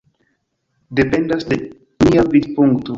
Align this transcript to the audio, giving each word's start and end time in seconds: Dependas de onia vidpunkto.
Dependas 1.01 1.43
de 1.53 1.59
onia 2.07 2.23
vidpunkto. 2.35 2.89